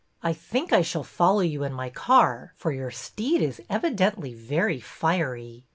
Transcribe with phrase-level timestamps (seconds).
[0.23, 4.79] "I think I shall follow you in my car, for your steed is evidently very
[4.79, 5.67] fiery."